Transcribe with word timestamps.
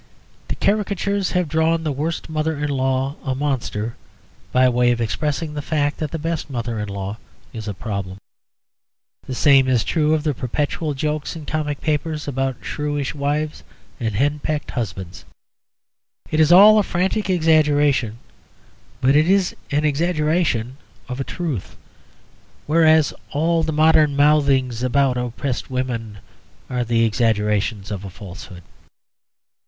The 0.47 0.55
caricatures 0.55 1.33
have 1.33 1.47
drawn 1.47 1.83
the 1.83 1.91
worst 1.91 2.27
mother 2.27 2.57
in 2.57 2.71
law 2.71 3.17
a 3.23 3.35
monster, 3.35 3.95
by 4.51 4.67
way 4.67 4.89
of 4.89 4.99
expressing 4.99 5.53
the 5.53 5.61
fact 5.61 5.97
that 5.99 6.09
the 6.09 6.17
best 6.17 6.49
mother 6.49 6.79
in 6.79 6.89
law 6.89 7.17
is 7.53 7.67
a 7.67 7.75
problem. 7.75 8.17
The 9.27 9.35
same 9.35 9.67
is 9.67 9.83
true 9.83 10.15
of 10.15 10.23
the 10.23 10.33
perpetual 10.33 10.95
jokes 10.95 11.35
in 11.35 11.45
comic 11.45 11.81
papers 11.81 12.27
about 12.27 12.65
shrewish 12.65 13.13
wives 13.13 13.63
and 13.99 14.15
henpecked 14.15 14.71
husbands. 14.71 15.23
It 16.31 16.39
is 16.39 16.51
all 16.51 16.79
a 16.79 16.81
frantic 16.81 17.29
exaggeration, 17.29 18.17
but 19.01 19.15
it 19.15 19.29
is 19.29 19.55
an 19.69 19.85
exaggeration 19.85 20.77
of 21.07 21.19
a 21.19 21.23
truth; 21.23 21.77
whereas 22.65 23.13
all 23.33 23.61
the 23.61 23.71
modern 23.71 24.15
mouthings 24.15 24.81
about 24.81 25.15
oppressed 25.15 25.69
women 25.69 26.17
are 26.71 26.83
the 26.83 27.05
exaggerations 27.05 27.91
of 27.91 28.03
a 28.03 28.09
falsehood. 28.09 28.63